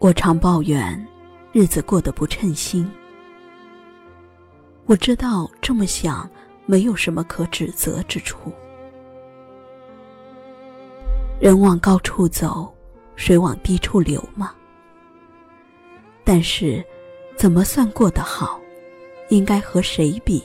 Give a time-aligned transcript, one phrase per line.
[0.00, 1.06] 我常抱怨
[1.52, 2.88] 日子过得不称心。
[4.86, 6.30] 我知道这么想
[6.66, 8.52] 没有什么可指责之处。
[11.40, 12.72] 人往高处走，
[13.16, 14.54] 水往低处流嘛。
[16.22, 16.84] 但是，
[17.36, 18.60] 怎么算过得好？
[19.30, 20.42] 应该和谁比？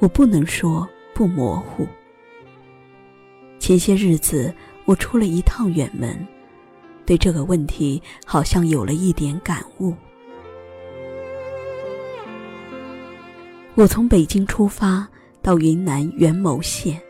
[0.00, 1.86] 我不能说不模糊。
[3.58, 4.54] 前些日子，
[4.84, 6.14] 我出了一趟远门。
[7.06, 9.94] 对这个问题，好像有了一点感悟。
[13.74, 15.06] 我从北京出发，
[15.42, 17.00] 到云南元谋县，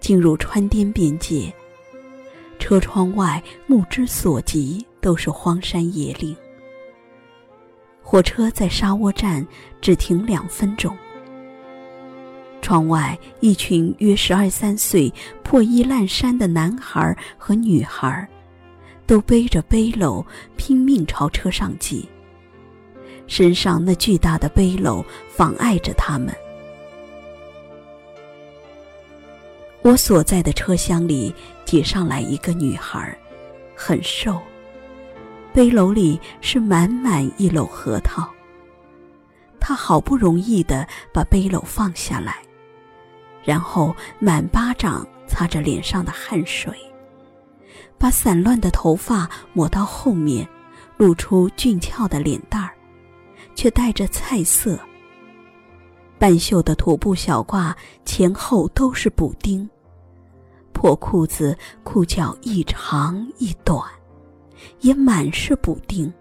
[0.00, 1.52] 进入川滇边界。
[2.58, 6.36] 车窗外，目之所及都是荒山野岭。
[8.02, 9.46] 火车在沙窝站
[9.80, 10.96] 只停两分钟。
[12.60, 15.12] 窗外，一群约十二三岁、
[15.44, 18.28] 破衣烂衫的男孩和女孩。
[19.06, 20.24] 都背着背篓，
[20.56, 22.08] 拼命朝车上挤。
[23.26, 26.34] 身上那巨大的背篓妨碍着他们。
[29.82, 31.34] 我所在的车厢里
[31.64, 33.16] 挤上来一个女孩，
[33.74, 34.40] 很瘦，
[35.52, 38.28] 背篓里是满满一篓核桃。
[39.60, 42.36] 她好不容易的把背篓放下来，
[43.44, 46.72] 然后满巴掌擦着脸上的汗水。
[47.98, 50.46] 把散乱的头发抹到后面，
[50.96, 52.70] 露出俊俏的脸蛋儿，
[53.54, 54.78] 却带着菜色。
[56.18, 57.74] 半袖的土布小褂
[58.04, 59.68] 前后都是补丁，
[60.72, 63.82] 破裤子裤脚一长一短，
[64.80, 66.12] 也满是补丁。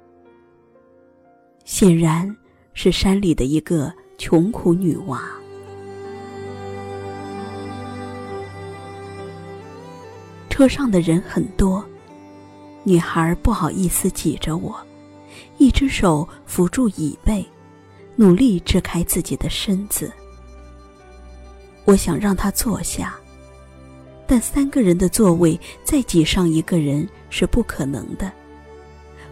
[1.63, 2.35] 显然
[2.73, 5.23] 是山里的一个穷苦女娃。
[10.55, 11.83] 车上的人很多，
[12.85, 14.73] 女孩不好意思挤着我，
[15.57, 17.45] 一只手扶住椅背，
[18.15, 20.09] 努力支开自己的身子。
[21.83, 23.17] 我想让她坐下，
[24.25, 28.31] 但三个人的座位再挤上一个人是不可能的，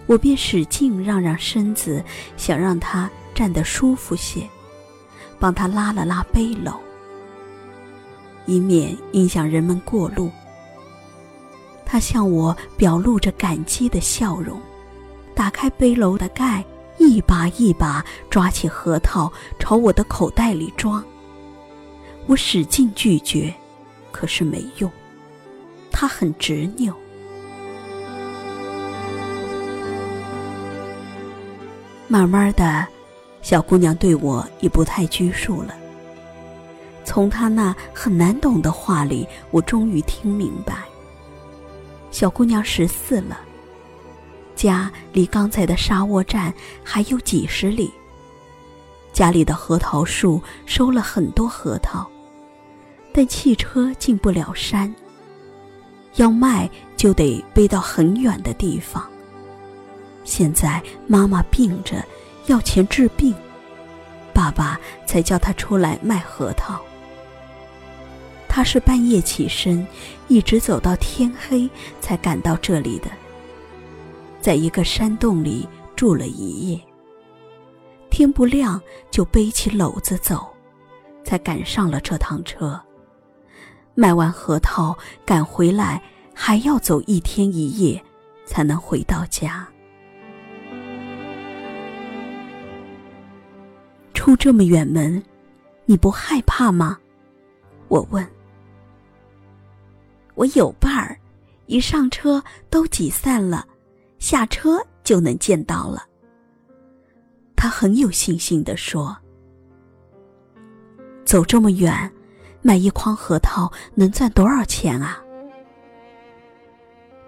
[0.08, 2.04] 我便使劲让让身子，
[2.36, 4.46] 想让她站得舒服些，
[5.40, 6.76] 帮她拉了拉背篓，
[8.46, 10.30] 以免影响人们过路。
[11.94, 14.60] 他向我表露着感激的笑容，
[15.36, 16.66] 打开背篓的盖，
[16.98, 21.06] 一把一把抓起核桃朝我的口袋里装。
[22.26, 23.54] 我使劲拒绝，
[24.12, 24.92] 可是没用。
[25.92, 26.92] 他很执拗。
[32.08, 32.88] 慢慢的，
[33.44, 35.76] 小姑娘对我也不太拘束了。
[37.06, 40.86] 从她那很难懂的话里，我终于听明白。
[42.14, 43.40] 小姑娘十四了，
[44.56, 46.54] 家离刚才的沙窝站
[46.84, 47.92] 还有几十里。
[49.12, 52.08] 家里的核桃树收了很多核桃，
[53.12, 54.94] 但汽车进不了山。
[56.18, 59.04] 要卖就得背到很远的地方。
[60.24, 62.06] 现在妈妈病着，
[62.46, 63.34] 要钱治病，
[64.32, 66.80] 爸爸才叫她出来卖核桃。
[68.56, 69.84] 他是半夜起身，
[70.28, 71.68] 一直走到天黑
[72.00, 73.10] 才赶到这里的。
[74.40, 76.80] 在一个山洞里住了一夜。
[78.12, 80.48] 天不亮就背起篓子走，
[81.24, 82.80] 才赶上了这趟车。
[83.96, 86.00] 卖完核桃赶回来，
[86.32, 88.00] 还要走一天一夜，
[88.46, 89.68] 才能回到家。
[94.14, 95.24] 出这么远门，
[95.86, 97.00] 你不害怕吗？
[97.88, 98.24] 我问。
[100.36, 101.18] 我有伴儿，
[101.68, 103.66] 一上车都挤散了，
[104.20, 106.04] 下车就能见到了。
[107.56, 109.16] 他很有信心地说
[111.24, 112.12] ：“走这么远，
[112.62, 115.24] 买一筐核桃能赚多少钱啊？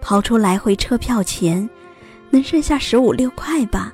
[0.01, 1.69] 刨出来回车票钱，
[2.29, 3.93] 能剩下十五六块吧？”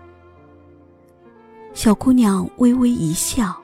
[1.73, 3.55] 小姑娘微微一笑，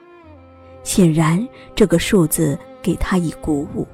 [0.82, 3.86] 显然这个数字给她以鼓舞。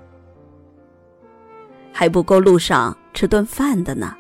[1.97, 4.17] 还不够路上吃顿饭的呢。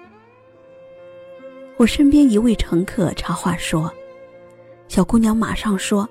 [1.77, 3.93] 我身边一位乘客插话说
[4.87, 6.09] ：“小姑娘马上说，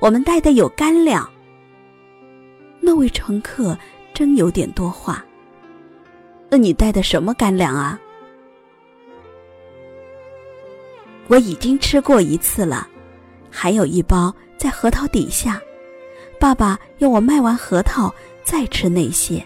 [0.00, 1.26] 我们带的有干粮。”
[2.78, 3.76] 那位乘客
[4.12, 5.24] 真有点多话。
[6.50, 7.98] 那你带的什么干粮啊？
[11.28, 12.86] 我已经吃过一次了，
[13.50, 15.58] 还有一包在核桃底下。
[16.38, 18.14] 爸爸要我卖完核桃
[18.44, 19.42] 再吃那些。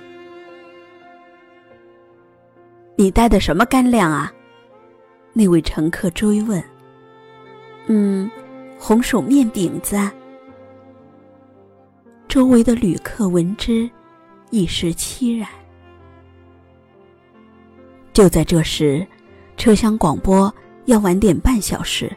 [2.98, 4.32] 你带的什么干粮啊？
[5.34, 6.62] 那位乘客追问
[7.88, 8.30] ：“嗯，
[8.78, 9.98] 红薯面饼子。”
[12.26, 13.88] 周围的旅客闻之，
[14.50, 15.46] 一时凄然。
[18.14, 19.06] 就在这时，
[19.58, 20.52] 车厢广播
[20.86, 22.10] 要晚点半小时。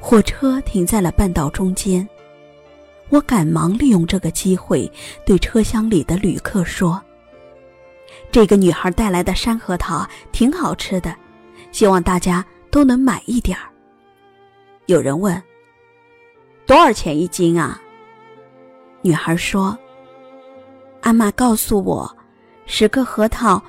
[0.00, 2.06] 火车停在了半道中间，
[3.10, 4.90] 我赶忙利用这个机会
[5.26, 7.02] 对车厢里的旅客说
[8.30, 11.14] ：“这个女孩带来的山核桃挺好吃的，
[11.72, 13.64] 希望大家都能买一点儿。”
[14.86, 15.42] 有人问
[16.66, 17.80] ：“多少钱一斤啊？”
[19.02, 19.76] 女孩说
[21.02, 22.16] ：“阿妈告诉我，
[22.66, 23.62] 十个核桃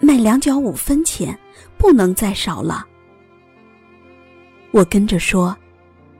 [0.00, 1.38] 卖两角五分钱，
[1.76, 2.86] 不能再少了。”
[4.72, 5.56] 我跟着说。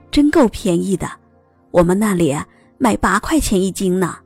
[0.09, 1.07] 真够便宜的，
[1.69, 2.35] 我们那里
[2.79, 4.17] 卖八块钱一斤呢。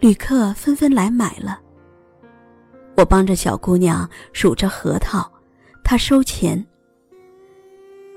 [0.00, 1.58] 旅客纷纷来买了。
[2.96, 5.28] 我帮着小姑娘数着核桃，
[5.82, 6.64] 她收钱。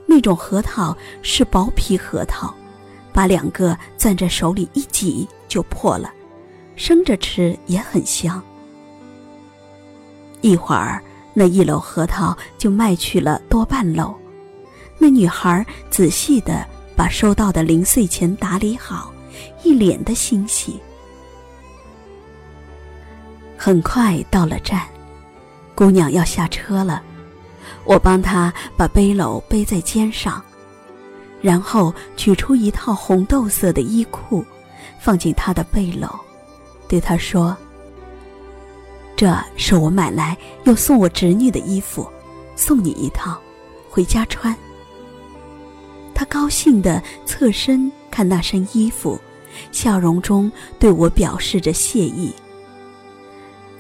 [0.06, 2.54] 那种核桃是薄皮核桃，
[3.12, 6.14] 把两个攥在手里一挤就破了，
[6.76, 8.42] 生着吃也很香。
[10.42, 11.02] 一会儿，
[11.34, 14.14] 那一篓核桃就卖去了多半篓。
[15.00, 16.64] 那女孩仔细的
[16.96, 19.12] 把收到的零碎钱打理好，
[19.64, 20.80] 一脸的欣喜。
[23.64, 24.82] 很快到了站，
[25.76, 27.04] 姑娘要下车了，
[27.86, 30.44] 我帮她把背篓背在肩上，
[31.44, 34.44] 然后取出一套红豆色的衣裤，
[35.00, 36.10] 放进她的背篓，
[36.88, 37.56] 对她说
[39.16, 42.10] ：“这是我买来又送我侄女的衣服，
[42.56, 43.40] 送你一套，
[43.92, 44.58] 回家穿。”
[46.16, 49.22] 他高兴地侧身看那身衣服，
[49.72, 52.34] 笑容中对我表示着谢意。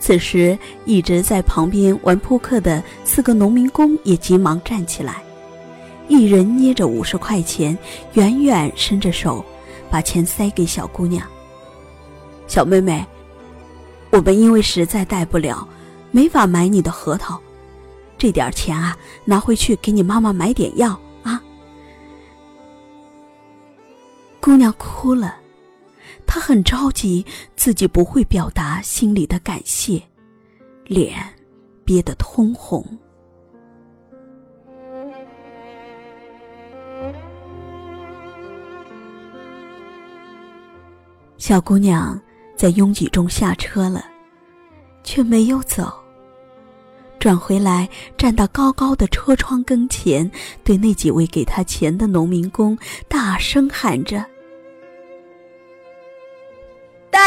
[0.01, 5.23] 此时，一直在旁边玩扑克的四个农民工也急忙站起来，
[6.07, 7.77] 一人捏着五十块钱，
[8.13, 9.45] 远远伸着手，
[9.91, 11.25] 把钱塞给小姑娘。
[12.47, 13.05] 小妹妹，
[14.09, 15.65] 我们因为实在带不了，
[16.09, 17.39] 没法买你的核桃，
[18.17, 21.39] 这点钱啊，拿回去给你妈妈买点药啊。
[24.39, 25.35] 姑娘哭了，
[26.33, 27.25] 他很着急，
[27.57, 30.01] 自己不会表达心里的感谢，
[30.85, 31.21] 脸
[31.83, 32.81] 憋得通红。
[41.37, 42.17] 小姑娘
[42.55, 44.05] 在拥挤中下车了，
[45.03, 45.93] 却没有走，
[47.19, 50.31] 转回来站到高高的车窗跟前，
[50.63, 52.77] 对那几位给她钱的农民工
[53.09, 54.25] 大声喊着。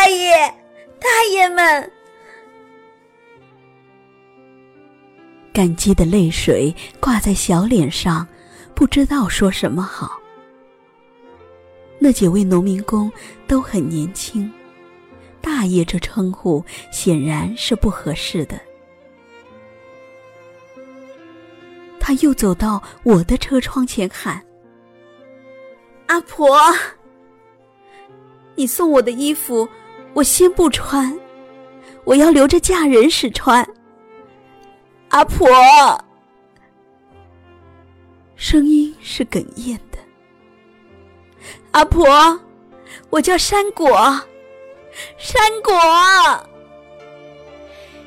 [0.04, 0.34] 大爷，
[1.00, 1.90] 大爷们，
[5.50, 8.28] 感激的泪水挂在小脸上，
[8.74, 10.20] 不知道说什么好。
[11.98, 13.10] 那几位农民工
[13.46, 14.52] 都很年轻，
[15.40, 16.62] 大爷这称呼
[16.92, 18.60] 显然是不合适的。
[21.98, 24.44] 他又走到我的车窗前喊
[26.08, 26.60] ：“阿婆。”
[28.54, 29.66] 你送我的衣服，
[30.14, 31.18] 我先不穿，
[32.04, 33.68] 我要留着嫁人时穿。
[35.08, 35.48] 阿婆，
[38.36, 39.98] 声音是哽咽的。
[41.72, 42.06] 阿婆，
[43.10, 43.88] 我叫山果，
[45.18, 45.74] 山果。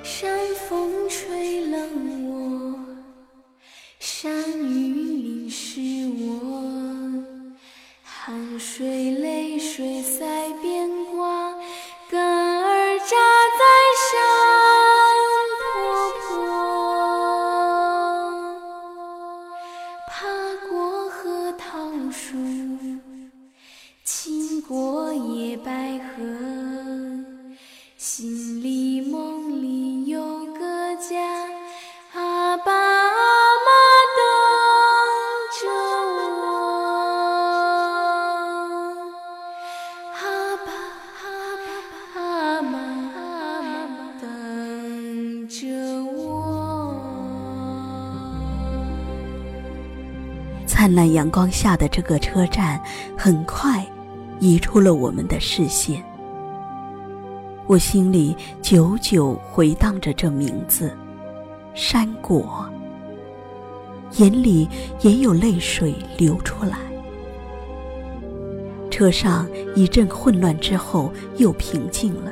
[0.02, 2.80] 山风吹冷我，
[4.00, 5.82] 山雨淋湿
[6.22, 6.64] 我，
[8.02, 10.02] 汗水泪水。
[50.88, 52.82] 灿烂阳光下的这个车站，
[53.18, 53.86] 很快
[54.40, 56.02] 移出了我们的视线。
[57.66, 60.90] 我心里久久回荡着这名字——
[61.76, 62.66] 山果，
[64.14, 64.66] 眼里
[65.02, 66.78] 也有泪水流出来。
[68.90, 72.32] 车上一阵混乱之后，又平静了。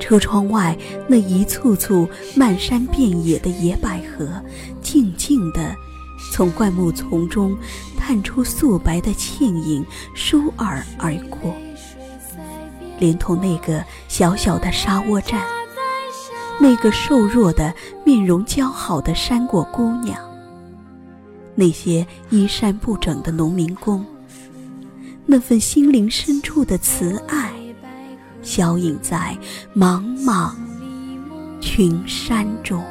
[0.00, 0.74] 车窗外
[1.06, 4.42] 那一簇簇漫山遍野的野百合，
[4.80, 5.76] 静静地
[6.32, 7.56] 从灌木丛中
[7.96, 9.84] 探出素白的倩影，
[10.16, 11.54] 倏尔而过。
[12.98, 15.42] 连同那个小小的沙窝站，
[16.60, 20.16] 那个瘦弱的、面容姣好的山果姑娘，
[21.56, 24.04] 那些衣衫不整的农民工，
[25.26, 27.52] 那份心灵深处的慈爱，
[28.42, 29.36] 消隐在
[29.74, 30.52] 茫茫
[31.60, 32.82] 群山中。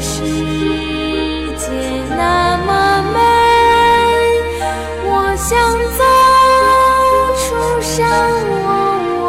[0.00, 0.24] 世
[1.56, 1.66] 界
[2.16, 2.70] 那么
[3.12, 3.18] 美，
[5.04, 5.50] 我想
[5.98, 6.02] 走
[7.38, 7.44] 出
[7.80, 7.90] 山
[8.50, 8.64] 窝
[9.18, 9.24] 窝，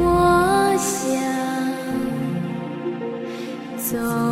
[0.00, 0.02] 我
[0.78, 0.82] 想
[3.76, 4.23] 走。